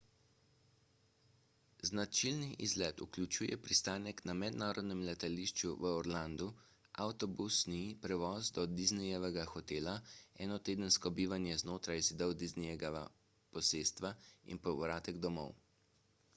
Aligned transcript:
značilni 1.89 2.47
izlet 2.67 3.01
vključuje 3.03 3.57
pristanek 3.65 4.23
na 4.29 4.33
mednarodnem 4.43 5.03
letališču 5.09 5.73
v 5.83 5.91
orlandu 5.97 6.47
avtobusni 7.05 7.83
prevoz 8.07 8.49
do 8.57 8.63
disneyjevega 8.79 9.45
hotela 9.53 9.95
enotedensko 10.47 11.13
bivanje 11.21 11.59
znotraj 11.65 12.05
zidov 12.09 12.35
disneyjevega 12.41 13.03
posestva 13.59 14.13
in 14.55 14.65
povratek 14.69 15.23
domov 15.29 15.55